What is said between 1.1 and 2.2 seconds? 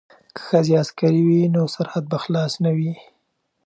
وي نو سرحد به